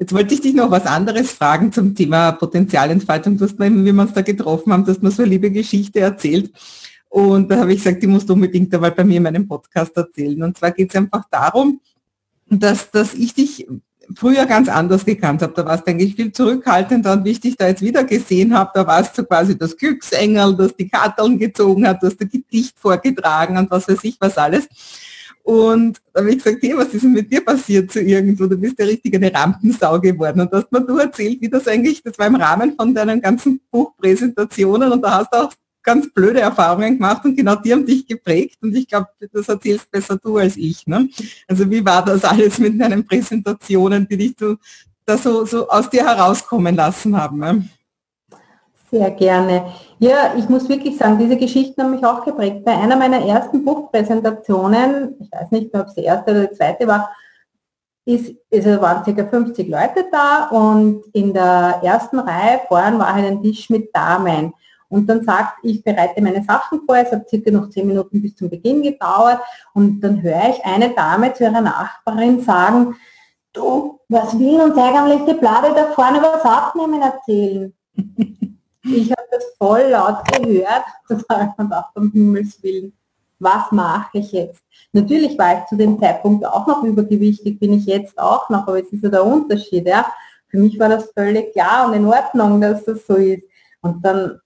Jetzt 0.00 0.12
wollte 0.12 0.34
ich 0.34 0.40
dich 0.40 0.54
noch 0.54 0.72
was 0.72 0.86
anderes 0.86 1.30
fragen 1.30 1.70
zum 1.70 1.94
Thema 1.94 2.32
Potenzialentfaltung. 2.32 3.38
Du 3.38 3.44
hast 3.44 3.60
mir, 3.60 3.70
wie 3.70 3.84
wir 3.84 4.02
uns 4.02 4.12
da 4.12 4.22
getroffen 4.22 4.72
haben, 4.72 4.84
dass 4.84 5.00
man 5.00 5.12
so 5.12 5.22
eine 5.22 5.30
liebe 5.30 5.52
Geschichte 5.52 6.00
erzählt. 6.00 6.52
Und 7.08 7.48
da 7.48 7.58
habe 7.58 7.72
ich 7.72 7.84
gesagt, 7.84 8.02
die 8.02 8.08
musst 8.08 8.28
du 8.28 8.32
unbedingt 8.32 8.74
einmal 8.74 8.90
bei 8.90 9.04
mir 9.04 9.18
in 9.18 9.22
meinem 9.22 9.46
Podcast 9.46 9.96
erzählen. 9.96 10.42
Und 10.42 10.58
zwar 10.58 10.72
geht 10.72 10.90
es 10.90 10.96
einfach 10.96 11.22
darum, 11.30 11.80
dass, 12.50 12.90
dass 12.90 13.14
ich 13.14 13.34
dich 13.34 13.68
früher 14.16 14.46
ganz 14.46 14.68
anders 14.68 15.04
gekannt 15.04 15.42
habe. 15.42 15.52
Da 15.54 15.64
warst 15.64 15.86
du 15.86 15.90
eigentlich 15.90 16.14
viel 16.14 16.32
zurückhaltender 16.32 17.12
und 17.12 17.24
wie 17.24 17.30
ich 17.32 17.40
dich 17.40 17.56
da 17.56 17.68
jetzt 17.68 17.82
wieder 17.82 18.04
gesehen 18.04 18.56
habe, 18.56 18.70
da 18.74 18.86
warst 18.86 19.16
du 19.18 19.24
quasi 19.24 19.56
das 19.56 19.76
Glücksengel, 19.76 20.56
das 20.56 20.76
die 20.76 20.88
Karteln 20.88 21.38
gezogen 21.38 21.86
hat, 21.86 22.02
das 22.02 22.16
du 22.16 22.26
Gedicht 22.26 22.78
vorgetragen 22.78 23.56
und 23.56 23.70
was 23.70 23.88
weiß 23.88 24.02
ich 24.02 24.16
was 24.20 24.36
alles. 24.38 24.68
Und 25.44 26.00
da 26.14 26.20
habe 26.20 26.30
ich 26.30 26.42
gesagt, 26.42 26.62
hey, 26.62 26.74
was 26.74 26.88
ist 26.88 27.04
denn 27.04 27.12
mit 27.12 27.30
dir 27.30 27.44
passiert 27.44 27.92
zu 27.92 28.00
irgendwo? 28.00 28.46
Du 28.46 28.56
bist 28.56 28.78
ja 28.78 28.86
richtig 28.86 29.14
eine 29.14 29.32
Rampensau 29.32 30.00
geworden. 30.00 30.40
Und 30.40 30.52
hast 30.52 30.72
mir 30.72 30.80
du 30.80 30.96
erzählt, 30.96 31.38
wie 31.42 31.50
das 31.50 31.68
eigentlich, 31.68 32.02
das 32.02 32.18
war 32.18 32.28
im 32.28 32.36
Rahmen 32.36 32.74
von 32.74 32.94
deinen 32.94 33.20
ganzen 33.20 33.60
Buchpräsentationen 33.70 34.90
und 34.90 35.02
da 35.02 35.18
hast 35.18 35.34
du 35.34 35.36
auch 35.36 35.52
ganz 35.84 36.12
blöde 36.12 36.40
Erfahrungen 36.40 36.96
gemacht 36.96 37.24
und 37.24 37.36
genau 37.36 37.54
die 37.56 37.72
haben 37.72 37.86
dich 37.86 38.06
geprägt 38.06 38.58
und 38.62 38.74
ich 38.74 38.88
glaube, 38.88 39.08
das 39.32 39.48
erzählst 39.48 39.90
besser 39.90 40.16
du 40.16 40.38
als 40.38 40.56
ich. 40.56 40.86
Ne? 40.86 41.08
Also 41.46 41.70
wie 41.70 41.84
war 41.84 42.04
das 42.04 42.24
alles 42.24 42.58
mit 42.58 42.80
deinen 42.80 43.06
Präsentationen, 43.06 44.08
die 44.08 44.16
dich 44.16 44.34
so, 44.38 44.56
da 45.04 45.16
so, 45.16 45.44
so 45.44 45.68
aus 45.68 45.88
dir 45.90 46.04
herauskommen 46.04 46.74
lassen 46.74 47.16
haben? 47.16 47.38
Ne? 47.38 47.68
Sehr 48.90 49.10
gerne. 49.10 49.72
Ja, 49.98 50.34
ich 50.36 50.48
muss 50.48 50.68
wirklich 50.68 50.96
sagen, 50.96 51.18
diese 51.18 51.36
Geschichten 51.36 51.82
haben 51.82 51.90
mich 51.90 52.04
auch 52.04 52.24
geprägt. 52.24 52.64
Bei 52.64 52.76
einer 52.76 52.96
meiner 52.96 53.24
ersten 53.24 53.64
Buchpräsentationen, 53.64 55.16
ich 55.20 55.30
weiß 55.32 55.50
nicht 55.50 55.72
mehr, 55.72 55.82
ob 55.82 55.88
es 55.88 55.94
die 55.94 56.04
erste 56.04 56.30
oder 56.30 56.46
die 56.46 56.54
zweite 56.54 56.86
war, 56.86 57.10
ist, 58.06 58.34
es 58.50 58.66
waren 58.66 59.02
ca. 59.02 59.24
50 59.24 59.68
Leute 59.68 60.04
da 60.12 60.48
und 60.48 61.04
in 61.12 61.32
der 61.32 61.80
ersten 61.82 62.18
Reihe 62.18 62.60
vorn 62.68 62.98
war 62.98 63.14
halt 63.14 63.26
ein 63.26 63.42
Tisch 63.42 63.70
mit 63.70 63.94
Damen. 63.94 64.52
Und 64.94 65.06
dann 65.06 65.24
sagt, 65.24 65.58
ich 65.62 65.82
bereite 65.82 66.22
meine 66.22 66.42
Sachen 66.44 66.82
vor, 66.86 66.96
es 66.96 67.10
hat 67.10 67.28
circa 67.28 67.50
noch 67.50 67.68
10 67.68 67.86
Minuten 67.86 68.22
bis 68.22 68.36
zum 68.36 68.48
Beginn 68.48 68.82
gedauert 68.82 69.40
und 69.74 70.00
dann 70.00 70.22
höre 70.22 70.50
ich 70.50 70.64
eine 70.64 70.90
Dame 70.90 71.32
zu 71.34 71.44
ihrer 71.44 71.60
Nachbarin 71.60 72.40
sagen, 72.42 72.96
du, 73.52 74.00
was 74.08 74.38
will 74.38 74.60
uns 74.60 74.76
eigentlich 74.76 75.24
die 75.24 75.38
Blade 75.38 75.74
da 75.74 75.86
vorne 75.92 76.18
über 76.18 76.32
das 76.34 76.44
Abnehmen 76.44 77.02
erzählen? 77.02 77.72
Ich 78.86 79.10
habe 79.10 79.22
das 79.30 79.42
voll 79.56 79.80
laut 79.92 80.18
gehört, 80.30 80.84
das 81.08 81.24
habe 81.30 81.48
ich 81.48 81.56
gedacht, 81.56 81.96
um 81.96 82.12
Himmels 82.12 82.62
Willen, 82.62 82.92
was 83.38 83.72
mache 83.72 84.18
ich 84.18 84.30
jetzt? 84.30 84.62
Natürlich 84.92 85.38
war 85.38 85.58
ich 85.58 85.64
zu 85.70 85.76
dem 85.76 85.98
Zeitpunkt 85.98 86.44
auch 86.44 86.66
noch 86.66 86.82
übergewichtig, 86.82 87.58
bin 87.58 87.72
ich 87.72 87.86
jetzt 87.86 88.18
auch 88.18 88.50
noch, 88.50 88.68
aber 88.68 88.78
es 88.78 88.92
ist 88.92 89.02
ja 89.02 89.08
der 89.08 89.24
Unterschied. 89.24 89.88
Ja? 89.88 90.04
für 90.54 90.60
mich 90.60 90.78
war 90.78 90.88
das 90.88 91.10
völlig 91.12 91.52
klar 91.52 91.88
und 91.88 91.94
in 91.94 92.06
Ordnung, 92.06 92.60
dass 92.60 92.84
das 92.84 93.04
so 93.08 93.16
ist. 93.16 93.42
Und 93.80 94.04
dann 94.04 94.38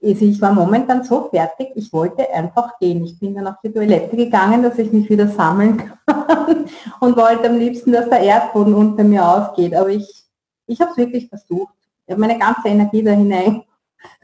ist, 0.00 0.22
ich 0.22 0.40
war 0.40 0.52
momentan 0.52 1.02
so 1.02 1.28
fertig, 1.28 1.70
ich 1.74 1.92
wollte 1.92 2.32
einfach 2.32 2.78
gehen. 2.78 3.04
Ich 3.04 3.18
bin 3.18 3.34
dann 3.34 3.48
auf 3.48 3.56
die 3.62 3.72
Toilette 3.72 4.16
gegangen, 4.16 4.62
dass 4.62 4.78
ich 4.78 4.92
mich 4.92 5.10
wieder 5.10 5.26
sammeln 5.28 5.76
kann 5.76 6.66
und 7.00 7.16
wollte 7.16 7.48
am 7.48 7.58
liebsten, 7.58 7.92
dass 7.92 8.08
der 8.08 8.20
Erdboden 8.20 8.74
unter 8.74 9.02
mir 9.02 9.26
aufgeht. 9.26 9.74
Aber 9.74 9.88
ich, 9.88 10.24
ich 10.66 10.80
habe 10.80 10.92
es 10.92 10.96
wirklich 10.96 11.28
versucht. 11.28 11.74
Ich 12.06 12.12
habe 12.12 12.20
meine 12.20 12.38
ganze 12.38 12.68
Energie 12.68 13.02
da 13.02 13.10
hinein 13.10 13.64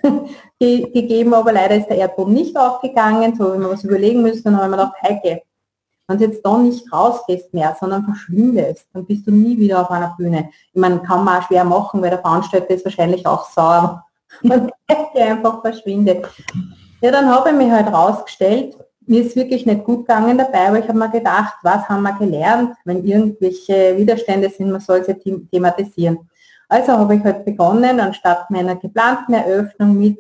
gegeben, 0.61 1.35
aber 1.35 1.53
leider 1.53 1.77
ist 1.77 1.89
der 1.89 1.99
Erdboden 1.99 2.35
nicht 2.35 2.57
aufgegangen, 2.57 3.35
so 3.35 3.53
wenn 3.53 3.61
wir 3.61 3.71
was 3.71 3.85
überlegen 3.85 4.23
müssen, 4.23 4.45
dann 4.45 4.57
haben 4.57 4.71
wir 4.71 4.77
gedacht, 4.77 5.03
Heike, 5.03 5.43
wenn 6.07 6.19
du 6.19 6.25
jetzt 6.25 6.45
da 6.45 6.59
nicht 6.59 6.93
rausgehst 6.93 7.53
mehr, 7.53 7.77
sondern 7.81 8.05
verschwindest, 8.05 8.87
dann 8.93 9.07
bist 9.07 9.27
du 9.27 9.33
nie 9.33 9.59
wieder 9.59 9.81
auf 9.81 9.91
einer 9.91 10.15
Bühne. 10.17 10.51
Ich 10.73 10.81
meine, 10.81 11.01
kann 11.01 11.25
man 11.25 11.41
auch 11.41 11.47
schwer 11.47 11.65
machen, 11.65 12.03
weil 12.03 12.11
der 12.11 12.21
Veranstalter 12.21 12.71
ist 12.71 12.85
wahrscheinlich 12.85 13.27
auch 13.27 13.49
sauer, 13.51 14.05
der 15.15 15.27
einfach 15.27 15.61
verschwindet. 15.61 16.27
Ja, 17.01 17.11
dann 17.11 17.29
habe 17.29 17.51
ich 17.51 17.57
mich 17.57 17.71
halt 17.71 17.93
rausgestellt, 17.93 18.77
mir 19.07 19.23
ist 19.23 19.37
wirklich 19.37 19.67
nicht 19.67 19.85
gut 19.85 20.07
gegangen 20.07 20.39
dabei, 20.39 20.69
aber 20.69 20.79
ich 20.79 20.89
habe 20.89 20.99
mir 20.99 21.11
gedacht, 21.11 21.55
was 21.63 21.89
haben 21.89 22.03
wir 22.03 22.13
gelernt, 22.15 22.75
wenn 22.85 23.05
irgendwelche 23.05 23.97
Widerstände 23.97 24.49
sind, 24.49 24.71
man 24.71 24.81
soll 24.81 25.05
sie 25.05 25.15
thematisieren. 25.51 26.31
Also 26.69 26.93
habe 26.93 27.17
ich 27.17 27.25
halt 27.25 27.45
begonnen, 27.45 28.01
anstatt 28.01 28.51
meiner 28.51 28.77
geplanten 28.77 29.35
Eröffnung 29.35 29.99
mit, 29.99 30.19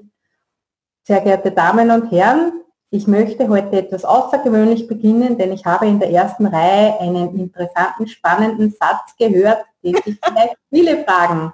sehr 1.06 1.20
geehrte 1.20 1.50
Damen 1.50 1.90
und 1.90 2.10
Herren, 2.10 2.64
ich 2.90 3.06
möchte 3.06 3.48
heute 3.48 3.78
etwas 3.78 4.04
außergewöhnlich 4.04 4.86
beginnen, 4.86 5.36
denn 5.36 5.52
ich 5.52 5.64
habe 5.66 5.86
in 5.86 5.98
der 5.98 6.10
ersten 6.10 6.46
Reihe 6.46 6.98
einen 7.00 7.34
interessanten, 7.34 8.06
spannenden 8.06 8.70
Satz 8.70 9.16
gehört, 9.18 9.64
den 9.82 9.96
sich 9.96 10.18
vielleicht 10.22 10.56
viele 10.70 11.04
fragen. 11.04 11.52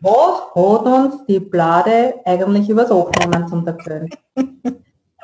Was 0.00 0.40
hat 0.54 0.86
uns 0.86 1.26
die 1.26 1.40
Blade 1.40 2.14
eigentlich 2.24 2.68
übers 2.68 2.90
Aufnehmen 2.90 3.48
zum 3.48 3.66
erzählen? 3.66 4.08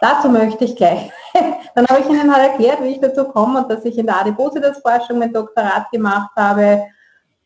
Dazu 0.01 0.29
möchte 0.29 0.65
ich 0.65 0.75
gleich. 0.75 1.11
Dann 1.75 1.87
habe 1.87 2.01
ich 2.01 2.09
Ihnen 2.09 2.35
halt 2.35 2.53
erklärt, 2.53 2.83
wie 2.83 2.89
ich 2.89 3.01
dazu 3.01 3.25
komme 3.25 3.63
und 3.63 3.71
dass 3.71 3.85
ich 3.85 3.97
in 3.97 4.07
der 4.07 4.21
Adipositas-Forschung 4.21 5.19
mein 5.19 5.33
Doktorat 5.33 5.91
gemacht 5.91 6.31
habe 6.37 6.83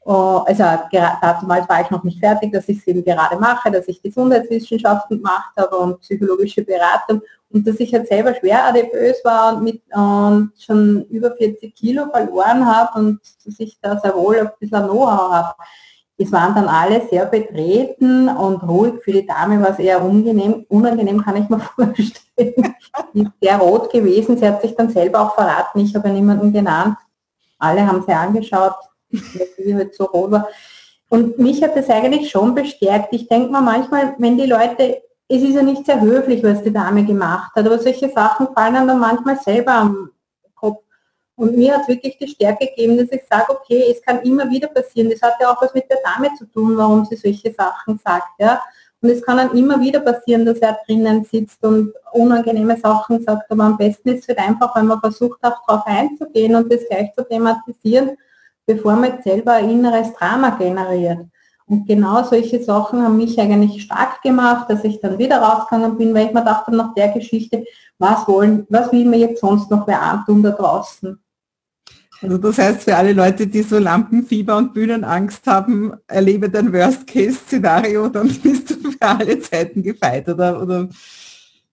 Oh, 0.09 0.45
also 0.47 0.63
damals 0.93 1.69
war 1.69 1.81
ich 1.81 1.91
noch 1.91 2.05
nicht 2.05 2.21
fertig, 2.21 2.53
dass 2.53 2.69
ich 2.69 2.79
es 2.79 2.87
eben 2.87 3.05
gerade 3.05 3.37
mache, 3.41 3.73
dass 3.73 3.89
ich 3.89 4.01
Gesundheitswissenschaften 4.01 5.17
gemacht 5.17 5.51
habe 5.57 5.77
und 5.79 5.99
psychologische 5.99 6.63
Beratung 6.63 7.23
und 7.51 7.67
dass 7.67 7.81
ich 7.81 7.93
halt 7.93 8.07
selber 8.07 8.33
schwer 8.37 8.67
adipös 8.67 9.17
war 9.25 9.57
und, 9.57 9.65
mit, 9.65 9.83
und 9.93 10.53
schon 10.61 11.07
über 11.07 11.33
40 11.33 11.75
Kilo 11.75 12.09
verloren 12.09 12.65
habe 12.65 12.97
und 13.01 13.21
dass 13.45 13.59
ich 13.59 13.81
da 13.83 13.99
sehr 13.99 14.15
wohl 14.15 14.39
ein 14.39 14.51
bisschen 14.61 14.85
Know-how 14.85 15.33
habe. 15.33 15.55
Es 16.19 16.33
waren 16.33 16.55
dann 16.55 16.69
alle 16.69 17.07
sehr 17.11 17.27
betreten 17.27 18.29
und 18.29 18.63
ruhig. 18.63 18.95
Für 19.05 19.13
die 19.13 19.27
Dame 19.27 19.61
war 19.61 19.71
es 19.71 19.79
eher 19.79 20.03
unangenehm, 20.03 20.65
unangenehm 20.69 21.23
kann 21.23 21.37
ich 21.37 21.49
mir 21.49 21.61
vorstellen. 21.77 22.75
Die 23.13 23.23
ist 23.23 23.33
sehr 23.41 23.59
rot 23.59 23.93
gewesen. 23.93 24.39
Sie 24.39 24.47
hat 24.47 24.63
sich 24.63 24.75
dann 24.75 24.89
selber 24.89 25.21
auch 25.21 25.35
verraten. 25.35 25.81
Ich 25.81 25.95
habe 25.95 26.09
ja 26.09 26.15
niemanden 26.15 26.53
genannt. 26.53 26.97
Alle 27.59 27.87
haben 27.87 28.03
sie 28.07 28.13
angeschaut 28.13 28.75
wie 29.11 29.75
halt 29.75 29.95
so 29.95 30.05
rot 30.05 30.31
war. 30.31 30.49
Und 31.09 31.39
mich 31.39 31.63
hat 31.63 31.77
das 31.77 31.89
eigentlich 31.89 32.31
schon 32.31 32.55
bestärkt. 32.55 33.13
Ich 33.13 33.29
denke 33.29 33.51
mal 33.51 33.61
manchmal, 33.61 34.15
wenn 34.19 34.37
die 34.37 34.47
Leute, 34.47 35.03
es 35.29 35.43
ist 35.43 35.55
ja 35.55 35.63
nicht 35.63 35.87
sehr 35.87 36.01
höflich, 36.01 36.43
was 36.43 36.63
die 36.63 36.73
Dame 36.73 37.05
gemacht 37.05 37.53
hat, 37.55 37.67
aber 37.67 37.79
solche 37.79 38.09
Sachen 38.11 38.49
fallen 38.55 38.87
dann 38.87 38.99
manchmal 38.99 39.39
selber 39.39 39.73
am. 39.73 40.11
Und 41.37 41.57
mir 41.57 41.77
hat 41.77 41.87
wirklich 41.87 42.17
die 42.19 42.29
Stärke 42.29 42.67
gegeben, 42.67 42.97
dass 42.97 43.13
ich 43.13 43.23
sage, 43.31 43.51
okay, 43.51 43.95
es 43.95 44.03
kann 44.03 44.23
immer 44.23 44.51
wieder 44.51 44.69
passieren. 44.69 45.11
Das 45.11 45.23
hat 45.23 45.35
ja 45.41 45.53
auch 45.53 45.61
was 45.61 45.75
mit 45.75 45.89
der 45.91 45.99
Dame 46.03 46.35
zu 46.37 46.47
tun, 46.47 46.77
warum 46.77 47.05
sie 47.05 47.17
solche 47.17 47.53
Sachen 47.53 48.01
sagt. 48.03 48.29
Ja? 48.39 48.61
Und 49.03 49.11
es 49.11 49.23
kann 49.23 49.37
dann 49.37 49.57
immer 49.57 49.79
wieder 49.79 50.01
passieren, 50.01 50.47
dass 50.47 50.59
er 50.59 50.79
drinnen 50.87 51.25
sitzt 51.25 51.63
und 51.63 51.93
unangenehme 52.13 52.79
Sachen 52.79 53.23
sagt. 53.23 53.51
Aber 53.51 53.65
am 53.65 53.77
besten 53.77 54.09
ist 54.09 54.23
es 54.23 54.29
halt 54.29 54.39
einfach, 54.39 54.75
wenn 54.75 54.87
man 54.87 55.01
versucht, 55.01 55.39
auch 55.43 55.63
darauf 55.67 55.87
einzugehen 55.87 56.55
und 56.55 56.73
das 56.73 56.81
gleich 56.89 57.13
zu 57.15 57.23
thematisieren 57.23 58.17
bevor 58.67 58.97
man 58.97 59.23
selber 59.23 59.53
ein 59.53 59.71
inneres 59.71 60.13
Drama 60.15 60.51
generiert. 60.51 61.27
Und 61.67 61.87
genau 61.87 62.23
solche 62.23 62.63
Sachen 62.63 63.03
haben 63.03 63.17
mich 63.17 63.41
eigentlich 63.41 63.83
stark 63.83 64.23
gemacht, 64.23 64.71
dass 64.71 64.85
ich 64.85 65.01
dann 65.01 65.19
wieder 65.19 65.39
rausgegangen 65.39 65.97
bin, 65.97 66.15
weil 66.15 66.27
ich 66.27 66.33
mir 66.33 66.45
dachte 66.45 66.75
nach 66.75 66.95
der 66.95 67.09
Geschichte, 67.09 67.65
was 67.99 68.29
wollen, 68.29 68.67
was 68.69 68.93
will 68.93 69.05
mir 69.05 69.19
jetzt 69.19 69.41
sonst 69.41 69.71
noch 69.71 69.87
wer 69.87 70.01
antun 70.01 70.43
da 70.43 70.51
draußen? 70.51 71.19
Also 72.23 72.39
das 72.39 72.59
heißt, 72.59 72.83
für 72.85 72.97
alle 72.97 73.13
Leute, 73.13 73.47
die 73.47 73.63
so 73.63 73.79
Lampenfieber 73.79 74.57
und 74.57 74.73
Bühnenangst 74.73 75.47
haben, 75.47 75.95
erlebe 76.07 76.49
dein 76.49 76.73
Worst-Case-Szenario, 76.73 78.09
dann 78.09 78.29
bist 78.43 78.71
du 78.71 78.91
für 78.91 79.03
alle 79.03 79.39
Zeiten 79.41 79.83
gefeit, 79.83 80.29
oder? 80.29 80.63
oder 80.63 80.89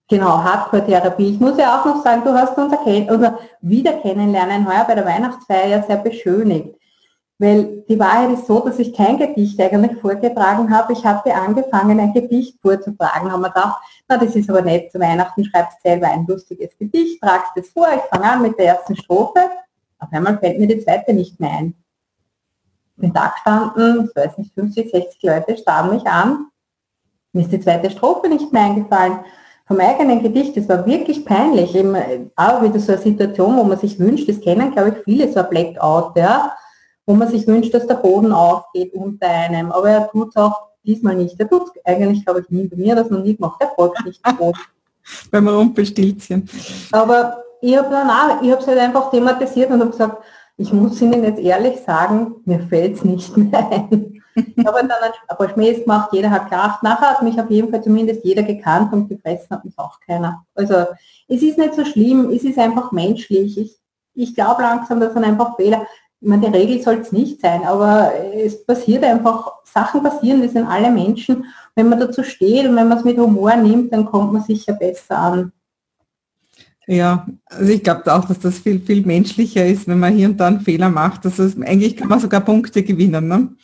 Genau, 0.09 0.43
Hardcore-Therapie. 0.43 1.31
Ich 1.31 1.39
muss 1.39 1.57
ja 1.57 1.79
auch 1.79 1.85
noch 1.85 2.03
sagen, 2.03 2.23
du 2.23 2.33
hast 2.33 2.57
unser, 2.57 2.85
unser 2.85 3.39
Wiederkennenlernen 3.61 4.67
heuer 4.67 4.83
bei 4.85 4.95
der 4.95 5.05
Weihnachtsfeier 5.05 5.67
ja 5.67 5.81
sehr 5.81 5.97
beschönigt. 5.97 6.75
Weil 7.39 7.83
die 7.89 7.99
Wahrheit 7.99 8.31
ist 8.31 8.45
so, 8.45 8.59
dass 8.59 8.77
ich 8.79 8.93
kein 8.93 9.17
Gedicht 9.17 9.59
eigentlich 9.59 9.99
vorgetragen 9.99 10.69
habe. 10.75 10.93
Ich 10.93 11.03
hatte 11.03 11.33
angefangen, 11.33 11.99
ein 11.99 12.13
Gedicht 12.13 12.59
vorzutragen, 12.61 13.31
haben 13.31 13.41
wir 13.41 13.49
gedacht, 13.49 13.81
na 14.07 14.17
das 14.17 14.35
ist 14.35 14.49
aber 14.49 14.61
nett, 14.61 14.91
zu 14.91 14.99
Weihnachten 14.99 15.43
schreibst 15.45 15.81
selber 15.81 16.07
ein 16.07 16.27
lustiges 16.27 16.77
Gedicht, 16.77 17.21
tragst 17.21 17.51
es 17.55 17.69
vor, 17.69 17.87
ich 17.95 18.01
fange 18.11 18.31
an 18.31 18.41
mit 18.41 18.59
der 18.59 18.67
ersten 18.67 18.95
Strophe. 18.95 19.39
Auf 20.03 20.13
einmal 20.13 20.37
fällt 20.37 20.59
mir 20.59 20.67
die 20.67 20.83
zweite 20.83 21.13
nicht 21.13 21.39
mehr 21.39 21.51
ein. 21.51 21.75
Bin 22.95 23.13
da 23.13 23.29
gestanden, 23.29 24.09
ich 24.09 24.15
weiß 24.15 24.37
nicht, 24.37 24.53
50, 24.53 24.91
60 24.91 25.23
Leute 25.23 25.57
starren 25.57 25.95
mich 25.95 26.05
an. 26.05 26.47
Mir 27.31 27.43
ist 27.43 27.51
die 27.51 27.59
zweite 27.59 27.89
Strophe 27.89 28.29
nicht 28.29 28.53
mehr 28.53 28.63
eingefallen. 28.63 29.19
Vom 29.65 29.79
eigenen 29.79 30.21
Gedicht, 30.21 30.55
das 30.55 30.69
war 30.69 30.85
wirklich 30.85 31.25
peinlich. 31.25 31.73
Eben, 31.73 31.95
auch 32.35 32.61
wieder 32.61 32.79
so 32.79 32.91
eine 32.91 33.01
Situation, 33.01 33.57
wo 33.57 33.63
man 33.63 33.79
sich 33.79 33.97
wünscht, 33.99 34.29
das 34.29 34.41
kennen, 34.41 34.71
glaube 34.71 34.89
ich, 34.89 35.03
viele, 35.03 35.31
so 35.31 35.39
ein 35.39 35.49
Blackout, 35.49 36.15
ja 36.17 36.55
wo 37.05 37.13
man 37.13 37.29
sich 37.29 37.45
wünscht, 37.47 37.73
dass 37.73 37.87
der 37.87 37.95
Boden 37.95 38.31
aufgeht 38.31 38.93
unter 38.93 39.27
einem. 39.27 39.71
Aber 39.71 39.89
er 39.89 40.09
tut 40.09 40.29
es 40.29 40.35
auch 40.35 40.69
diesmal 40.83 41.15
nicht. 41.15 41.39
Er 41.39 41.49
tut 41.49 41.63
es 41.63 41.85
eigentlich, 41.85 42.25
glaube 42.25 42.41
ich, 42.41 42.49
nie. 42.49 42.67
Bei 42.67 42.77
mir 42.77 42.95
das 42.95 43.09
noch 43.09 43.23
nie 43.23 43.35
gemacht. 43.35 43.57
Er 43.59 43.71
folgt 43.75 44.05
nicht 44.05 44.21
Boden. 44.37 44.59
Beim 45.31 45.47
Rumpelstilzchen. 45.47 46.49
Aber 46.91 47.43
ich 47.63 47.77
habe 47.77 47.89
dann 47.89 48.43
ich 48.43 48.51
habe 48.51 48.61
es 48.61 48.67
halt 48.67 48.77
einfach 48.77 49.09
thematisiert 49.09 49.71
und 49.71 49.79
habe 49.79 49.91
gesagt, 49.91 50.23
ich 50.57 50.71
muss 50.73 51.01
Ihnen 51.01 51.23
jetzt 51.23 51.39
ehrlich 51.39 51.79
sagen, 51.79 52.35
mir 52.45 52.59
fällt 52.59 52.97
es 52.97 53.03
nicht 53.05 53.35
mehr 53.37 53.71
ein. 53.71 54.21
aber 54.65 54.81
dann 54.81 54.91
ein 55.27 55.37
paar 55.37 55.49
Schmähs 55.49 55.79
gemacht, 55.81 56.09
jeder 56.11 56.29
hat 56.29 56.49
gelacht. 56.49 56.83
Nachher 56.83 57.11
hat 57.11 57.21
mich 57.21 57.39
auf 57.39 57.49
jeden 57.49 57.71
Fall 57.71 57.81
zumindest 57.81 58.25
jeder 58.25 58.43
gekannt 58.43 58.91
und 58.91 59.07
gefressen 59.07 59.47
hat 59.49 59.63
mich 59.63 59.77
auch 59.77 59.99
keiner. 59.99 60.43
Also 60.53 60.85
es 61.27 61.41
ist 61.41 61.57
nicht 61.57 61.73
so 61.73 61.85
schlimm, 61.85 62.29
es 62.31 62.43
ist 62.43 62.59
einfach 62.59 62.91
menschlich. 62.91 63.57
Ich, 63.57 63.77
ich 64.13 64.35
glaube 64.35 64.61
langsam, 64.61 64.99
das 64.99 65.13
sind 65.13 65.23
einfach 65.23 65.55
Fehler 65.55 65.87
ich 66.23 66.29
meine, 66.29 66.49
die 66.49 66.57
Regel 66.57 66.81
soll 66.81 66.99
es 66.99 67.11
nicht 67.11 67.41
sein, 67.41 67.65
aber 67.65 68.13
es 68.33 68.65
passiert 68.65 69.03
einfach, 69.03 69.55
Sachen 69.65 70.01
passieren, 70.01 70.41
wir 70.41 70.47
sind 70.47 70.65
alle 70.65 70.89
Menschen. 70.89 71.45
Wenn 71.75 71.89
man 71.89 71.99
dazu 71.99 72.23
steht 72.23 72.65
und 72.65 72.77
wenn 72.77 72.87
man 72.87 72.99
es 72.99 73.03
mit 73.03 73.17
Humor 73.17 73.53
nimmt, 73.57 73.91
dann 73.91 74.05
kommt 74.05 74.31
man 74.31 74.41
sicher 74.41 74.71
besser 74.71 75.17
an. 75.17 75.51
Ja, 76.87 77.25
also 77.45 77.71
ich 77.71 77.83
glaube 77.83 78.13
auch, 78.13 78.25
dass 78.25 78.39
das 78.39 78.59
viel, 78.59 78.79
viel 78.79 79.05
menschlicher 79.05 79.65
ist, 79.65 79.87
wenn 79.87 79.99
man 79.99 80.13
hier 80.15 80.27
und 80.27 80.37
da 80.37 80.47
einen 80.47 80.61
Fehler 80.61 80.89
macht. 80.89 81.25
Ist, 81.25 81.39
eigentlich 81.39 81.95
kann 81.95 82.09
man 82.09 82.19
sogar 82.19 82.41
Punkte 82.41 82.83
gewinnen. 82.83 83.27
Ne? 83.27 83.55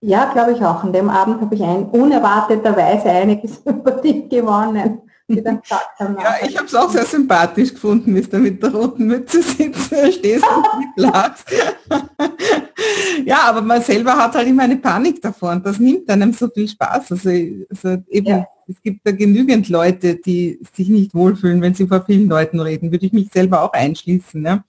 Ja, 0.00 0.32
glaube 0.32 0.52
ich 0.52 0.62
auch. 0.62 0.84
An 0.84 0.92
dem 0.92 1.10
Abend 1.10 1.40
habe 1.40 1.54
ich 1.54 1.62
ein, 1.62 1.84
unerwarteterweise 1.86 3.10
einige 3.10 3.48
Sympathie 3.48 4.28
gewonnen 4.30 5.00
die 5.28 5.42
dann 5.42 5.60
gesagt 5.60 5.98
haben. 5.98 6.16
Ja, 6.20 6.36
ich 6.46 6.56
habe 6.56 6.66
es 6.66 6.74
auch 6.74 6.90
sehr 6.90 7.04
sympathisch 7.04 7.72
gefunden, 7.72 8.14
wie 8.14 8.20
du 8.20 8.38
mit 8.38 8.62
der 8.62 8.74
roten 8.74 9.06
Mütze 9.06 9.42
sitzt, 9.42 9.86
stehst 10.12 10.44
und 10.44 10.86
lachst. 10.96 11.50
ja, 13.24 13.38
aber 13.44 13.62
man 13.62 13.82
selber 13.82 14.16
hat 14.16 14.34
halt 14.34 14.48
immer 14.48 14.64
eine 14.64 14.76
Panik 14.76 15.22
davor 15.22 15.52
und 15.52 15.64
das 15.64 15.78
nimmt 15.78 16.08
einem 16.10 16.32
so 16.32 16.48
viel 16.48 16.68
Spaß. 16.68 17.12
Also, 17.12 17.30
also 17.30 18.02
eben, 18.08 18.26
ja. 18.26 18.46
Es 18.68 18.80
gibt 18.82 19.06
da 19.06 19.12
genügend 19.12 19.68
Leute, 19.68 20.16
die 20.16 20.60
sich 20.74 20.88
nicht 20.88 21.14
wohlfühlen, 21.14 21.60
wenn 21.62 21.74
sie 21.74 21.86
vor 21.86 22.04
vielen 22.04 22.28
Leuten 22.28 22.60
reden, 22.60 22.90
würde 22.92 23.06
ich 23.06 23.12
mich 23.12 23.28
selber 23.32 23.62
auch 23.62 23.72
einschließen. 23.72 24.40
Ne? 24.40 24.64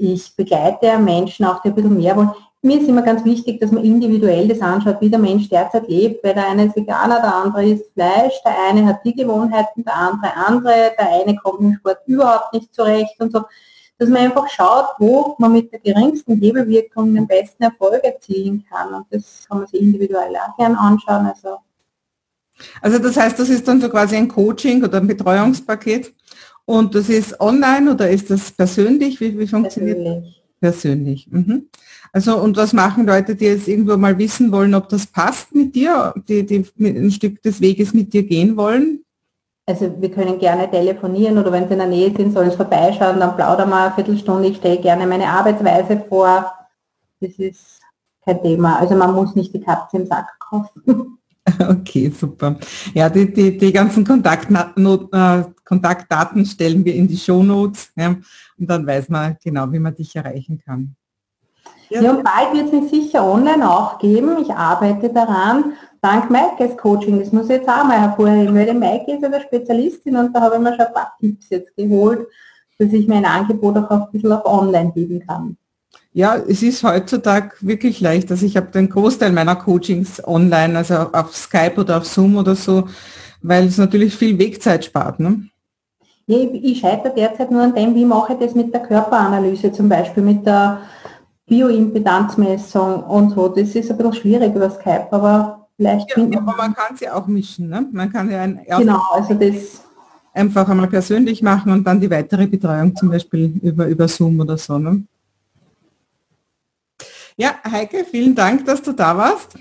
Ich 0.02 0.35
begleite 0.35 0.99
Menschen 0.99 1.45
auch, 1.45 1.61
die 1.61 1.69
ein 1.69 1.75
bisschen 1.75 1.99
mehr 1.99 2.16
wollen. 2.16 2.30
Mir 2.62 2.80
ist 2.80 2.88
immer 2.88 3.02
ganz 3.02 3.23
wichtig, 3.23 3.61
dass 3.61 3.71
man 3.71 3.85
individuell 3.85 4.49
das 4.49 4.62
anschaut, 4.62 4.97
wie 5.00 5.11
der 5.11 5.19
Mensch 5.19 5.50
derzeit 5.50 5.87
lebt, 5.88 6.25
weil 6.25 6.33
der 6.33 6.49
eine 6.49 6.64
ist 6.66 6.76
Veganer, 6.76 7.21
der 7.21 7.35
andere 7.35 7.66
isst 7.66 7.92
Fleisch, 7.92 8.33
der 8.42 8.54
eine 8.66 8.87
hat 8.87 9.04
die 9.04 9.14
Gewohnheiten, 9.14 9.85
der 9.85 9.95
andere 9.95 10.35
andere, 10.35 10.92
der 10.99 11.12
eine 11.21 11.37
kommt 11.37 11.61
im 11.61 11.75
Sport 11.75 11.99
überhaupt 12.07 12.54
nicht 12.54 12.75
zurecht 12.75 13.21
und 13.21 13.30
so. 13.30 13.42
Dass 13.99 14.09
man 14.09 14.23
einfach 14.23 14.49
schaut, 14.49 14.88
wo 14.99 15.35
man 15.38 15.52
mit 15.52 15.71
der 15.71 15.80
geringsten 15.80 16.40
Hebelwirkung 16.40 17.14
den 17.14 17.26
besten 17.26 17.62
Erfolg 17.62 18.02
erzielen 18.02 18.64
kann. 18.71 18.95
Und 18.95 19.07
das 19.11 19.45
kann 19.47 19.59
man 19.59 19.66
sich 19.66 19.83
individuell 19.83 20.35
auch 20.37 20.57
gern 20.57 20.76
anschauen. 20.76 21.26
Also 21.26 21.59
also 22.80 22.99
das 22.99 23.16
heißt, 23.16 23.38
das 23.38 23.49
ist 23.49 23.66
dann 23.66 23.80
so 23.80 23.88
quasi 23.88 24.16
ein 24.16 24.28
Coaching 24.28 24.83
oder 24.83 24.99
ein 24.99 25.07
Betreuungspaket. 25.07 26.14
Und 26.70 26.94
das 26.94 27.08
ist 27.08 27.40
online 27.40 27.90
oder 27.90 28.08
ist 28.08 28.30
das 28.30 28.52
persönlich? 28.52 29.20
Wie, 29.20 29.36
wie 29.36 29.46
funktioniert 29.48 29.96
Persönlich. 29.96 30.42
Persönlich. 30.60 31.28
Mhm. 31.28 31.68
Also 32.12 32.38
und 32.38 32.56
was 32.56 32.72
machen 32.72 33.08
Leute, 33.08 33.34
die 33.34 33.46
jetzt 33.46 33.66
irgendwo 33.66 33.96
mal 33.96 34.16
wissen 34.18 34.52
wollen, 34.52 34.76
ob 34.76 34.88
das 34.88 35.04
passt 35.04 35.52
mit 35.52 35.74
dir, 35.74 36.14
die, 36.28 36.46
die 36.46 36.64
ein 36.78 37.10
Stück 37.10 37.42
des 37.42 37.60
Weges 37.60 37.92
mit 37.92 38.12
dir 38.12 38.22
gehen 38.22 38.56
wollen? 38.56 39.04
Also 39.66 40.00
wir 40.00 40.12
können 40.12 40.38
gerne 40.38 40.70
telefonieren 40.70 41.38
oder 41.38 41.50
wenn 41.50 41.66
sie 41.66 41.72
in 41.72 41.80
der 41.80 41.88
Nähe 41.88 42.14
sind, 42.16 42.32
sollen 42.32 42.52
sie 42.52 42.56
vorbeischauen, 42.56 43.18
dann 43.18 43.34
plaudern 43.34 43.68
wir 43.68 43.86
eine 43.86 43.94
Viertelstunde. 43.94 44.46
Ich 44.46 44.58
stelle 44.58 44.78
gerne 44.78 45.08
meine 45.08 45.26
Arbeitsweise 45.26 46.04
vor. 46.08 46.52
Das 47.20 47.32
ist 47.32 47.80
kein 48.24 48.40
Thema. 48.42 48.78
Also 48.78 48.94
man 48.94 49.12
muss 49.12 49.34
nicht 49.34 49.52
die 49.52 49.60
Katze 49.60 49.96
im 49.96 50.06
Sack 50.06 50.38
kaufen. 50.38 51.18
Okay, 51.69 52.11
super. 52.11 52.57
Ja, 52.95 53.09
die, 53.09 53.33
die, 53.33 53.57
die 53.57 53.73
ganzen 53.73 54.04
äh, 54.04 55.45
Kontaktdaten 55.64 56.45
stellen 56.45 56.85
wir 56.85 56.95
in 56.95 57.09
die 57.09 57.16
Shownotes 57.16 57.92
ja, 57.97 58.09
und 58.09 58.71
dann 58.71 58.87
weiß 58.87 59.09
man 59.09 59.37
genau, 59.42 59.71
wie 59.73 59.78
man 59.78 59.95
dich 59.95 60.14
erreichen 60.16 60.61
kann. 60.64 60.95
Ja, 61.88 62.03
ja 62.03 62.11
und 62.12 62.24
bald 62.24 62.53
wird 62.53 62.85
es 62.85 62.90
sicher 62.90 63.24
online 63.24 63.68
auch 63.68 63.98
geben. 63.98 64.38
Ich 64.40 64.53
arbeite 64.53 65.12
daran. 65.12 65.72
Dank 66.03 66.31
Maikes 66.31 66.79
Coaching, 66.79 67.18
das 67.18 67.31
muss 67.31 67.44
ich 67.44 67.57
jetzt 67.57 67.68
auch 67.68 67.85
mal 67.85 68.01
hervorheben, 68.01 68.55
weil 68.55 68.64
die 68.64 68.72
Maike 68.72 69.12
ist 69.12 69.22
ja 69.22 69.29
der 69.29 69.42
Spezialistin 69.42 70.16
und 70.16 70.35
da 70.35 70.40
habe 70.40 70.55
ich 70.55 70.62
mir 70.62 70.74
schon 70.74 70.87
ein 70.87 70.94
paar 70.94 71.12
Tipps 71.20 71.51
jetzt 71.51 71.77
geholt, 71.77 72.27
dass 72.79 72.90
ich 72.90 73.07
mein 73.07 73.27
Angebot 73.27 73.77
auch 73.77 73.90
ein 73.90 74.07
bisschen 74.11 74.33
auf 74.33 74.46
online 74.46 74.92
geben 74.92 75.22
kann. 75.27 75.59
Ja, 76.12 76.37
es 76.37 76.62
ist 76.62 76.83
heutzutage 76.83 77.53
wirklich 77.61 78.01
leicht. 78.01 78.31
Also 78.31 78.44
ich 78.44 78.57
habe 78.57 78.66
den 78.68 78.88
Großteil 78.88 79.31
meiner 79.31 79.55
Coachings 79.55 80.23
online, 80.27 80.77
also 80.77 80.94
auf 80.94 81.37
Skype 81.37 81.77
oder 81.79 81.99
auf 81.99 82.07
Zoom 82.07 82.37
oder 82.37 82.57
so, 82.57 82.88
weil 83.42 83.66
es 83.66 83.79
natürlich 83.79 84.16
viel 84.16 84.37
Wegzeit 84.38 84.85
spart. 84.85 85.20
Ne? 85.20 85.44
Ja, 86.27 86.38
ich, 86.38 86.81
scheitere 86.81 87.14
derzeit 87.14 87.51
nur 87.51 87.62
an 87.62 87.75
dem, 87.75 87.94
wie 87.94 88.05
mache 88.05 88.33
ich 88.33 88.38
das 88.40 88.55
mit 88.55 88.75
der 88.75 88.83
Körperanalyse 88.83 89.73
zum 89.73 89.88
Beispiel, 89.88 90.23
mit 90.23 90.44
der 90.44 90.81
Bioimpedanzmessung 91.46 93.05
und 93.05 93.31
so. 93.31 93.49
Das 93.49 93.75
ist 93.75 93.90
ein 93.90 93.96
bisschen 93.96 94.14
schwierig 94.14 94.55
über 94.55 94.70
Skype, 94.70 95.09
aber 95.12 95.68
vielleicht... 95.77 96.16
Ja, 96.16 96.25
aber 96.25 96.57
man 96.57 96.75
kann 96.75 96.96
sie 96.96 97.09
auch 97.09 97.27
mischen. 97.29 97.68
Ne? 97.68 97.87
Man 97.92 98.12
kann 98.12 98.31
ja 98.31 98.42
ein 98.42 98.61
genau, 98.79 99.01
also 99.12 99.35
das 99.35 99.83
einfach 100.33 100.68
einmal 100.68 100.88
persönlich 100.88 101.42
machen 101.42 101.73
und 101.73 101.85
dann 101.85 102.01
die 102.01 102.11
weitere 102.11 102.46
Betreuung 102.46 102.94
zum 102.96 103.11
Beispiel 103.11 103.59
über, 103.62 103.87
über 103.87 104.09
Zoom 104.09 104.40
oder 104.40 104.57
so. 104.57 104.79
Ne? 104.79 105.05
Ja, 107.40 107.55
Heike, 107.64 108.05
vielen 108.05 108.35
Dank, 108.35 108.66
dass 108.66 108.83
du 108.83 108.92
da 108.92 109.16
warst. 109.16 109.55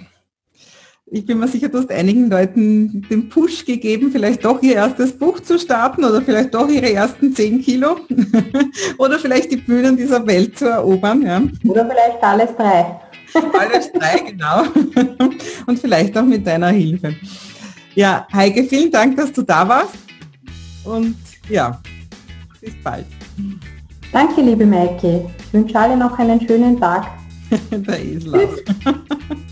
Ich 1.06 1.26
bin 1.26 1.40
mir 1.40 1.48
sicher, 1.48 1.70
du 1.70 1.78
hast 1.78 1.90
einigen 1.90 2.30
Leuten 2.30 3.08
den 3.10 3.30
Push 3.30 3.64
gegeben, 3.64 4.12
vielleicht 4.12 4.44
doch 4.44 4.62
ihr 4.62 4.76
erstes 4.76 5.18
Buch 5.18 5.40
zu 5.40 5.58
starten 5.58 6.04
oder 6.04 6.22
vielleicht 6.22 6.54
doch 6.54 6.68
ihre 6.68 6.92
ersten 6.92 7.34
10 7.34 7.62
Kilo 7.62 7.96
oder 8.98 9.18
vielleicht 9.18 9.54
die 9.54 9.58
Bühnen 9.58 9.96
dieser 9.96 10.28
Welt 10.28 10.60
zu 10.60 10.66
erobern. 10.66 11.22
Ja. 11.22 11.42
Oder 11.64 11.90
vielleicht 11.90 12.22
alles 12.22 12.54
drei. 12.58 13.00
Alles 13.58 13.94
drei, 13.94 14.20
genau. 14.30 14.64
Und 15.66 15.80
vielleicht 15.80 16.18
auch 16.18 16.26
mit 16.26 16.46
deiner 16.46 16.72
Hilfe. 16.72 17.16
Ja, 17.96 18.28
Heike, 18.34 18.66
vielen 18.66 18.92
Dank, 18.92 19.16
dass 19.16 19.32
du 19.32 19.42
da 19.42 19.66
warst. 19.66 19.96
Und 20.84 21.16
ja, 21.48 21.80
bis 22.60 22.74
bald. 22.84 23.06
Danke, 24.12 24.42
liebe 24.42 24.66
Maike. 24.66 25.30
Ich 25.38 25.54
wünsche 25.54 25.80
alle 25.80 25.96
noch 25.96 26.20
einen 26.20 26.46
schönen 26.46 26.78
Tag. 26.78 27.19
da 27.86 27.96
is 27.96 28.26
love. 28.28 28.62